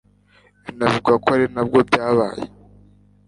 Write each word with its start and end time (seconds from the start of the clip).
Binavugwa 0.63 1.11
ko 1.23 1.27
ari 1.35 1.45
nabwo 1.53 1.79
byabaye 1.89 2.43